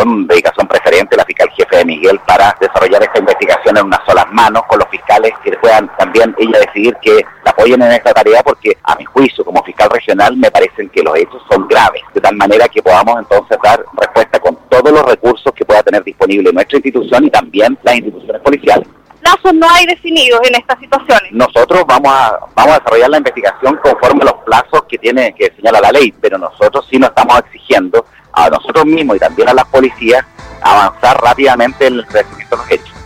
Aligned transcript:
con 0.00 0.26
dedicación 0.26 0.66
preferente 0.66 1.16
la 1.16 1.24
fiscal 1.26 1.50
jefe 1.50 1.76
de 1.76 1.84
Miguel 1.84 2.18
para 2.26 2.56
desarrollar 2.58 3.02
esta 3.02 3.18
investigación 3.18 3.76
en 3.76 3.84
unas 3.84 4.00
solas 4.06 4.24
manos 4.32 4.62
con 4.66 4.78
los 4.78 4.88
fiscales 4.88 5.32
que 5.44 5.52
puedan 5.58 5.94
también 5.98 6.34
ella 6.38 6.58
decidir 6.60 6.96
que 7.02 7.22
la 7.44 7.50
apoyen 7.50 7.82
en 7.82 7.92
esta 7.92 8.14
tarea 8.14 8.42
porque 8.42 8.78
a 8.82 8.96
mi 8.96 9.04
juicio 9.04 9.44
como 9.44 9.62
fiscal 9.62 9.90
regional 9.90 10.36
me 10.38 10.50
parecen 10.50 10.88
que 10.88 11.02
los 11.02 11.14
hechos 11.16 11.42
son 11.50 11.68
graves, 11.68 12.02
de 12.14 12.20
tal 12.20 12.34
manera 12.36 12.66
que 12.68 12.82
podamos 12.82 13.18
entonces 13.18 13.58
dar 13.62 13.84
respuesta 13.94 14.40
con 14.40 14.56
todos 14.70 14.90
los 14.90 15.04
recursos 15.04 15.52
que 15.54 15.66
pueda 15.66 15.82
tener 15.82 16.02
disponible 16.02 16.50
nuestra 16.50 16.78
institución 16.78 17.24
y 17.24 17.30
también 17.30 17.78
las 17.82 17.96
instituciones 17.96 18.40
policiales 18.42 18.88
plazos 19.20 19.52
no 19.52 19.68
hay 19.68 19.84
definidos 19.84 20.40
en 20.48 20.54
estas 20.54 20.78
situaciones. 20.80 21.30
Nosotros 21.32 21.84
vamos 21.86 22.10
a 22.10 22.38
vamos 22.54 22.72
a 22.72 22.78
desarrollar 22.78 23.10
la 23.10 23.18
investigación 23.18 23.78
conforme 23.82 24.22
a 24.22 24.32
los 24.32 24.44
plazos 24.44 24.84
que 24.88 24.96
tiene 24.96 25.34
que 25.34 25.52
señala 25.54 25.78
la 25.78 25.92
ley, 25.92 26.10
pero 26.20 26.38
nosotros 26.38 26.86
sí 26.90 26.98
nos 26.98 27.10
estamos 27.10 27.38
exigiendo 27.40 28.06
a 28.46 28.50
nosotros 28.50 28.86
mismos 28.86 29.16
y 29.16 29.18
también 29.18 29.48
a 29.48 29.54
las 29.54 29.66
policías 29.66 30.24
avanzar 30.62 31.20
rápidamente 31.22 31.86
en 31.86 31.94
el 31.94 32.06
crecimiento 32.06 32.56
de 32.56 32.62
los 32.62 32.70
hechos. 32.70 32.89